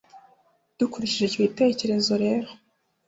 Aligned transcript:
dukurikije 0.77 1.25
icyo 1.27 1.39
gitekerezo 1.47 2.13
rero, 2.23 2.49